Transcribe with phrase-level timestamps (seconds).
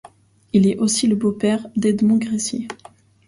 [0.51, 2.67] Il est aussi le beau-père d'Edmond Gressier.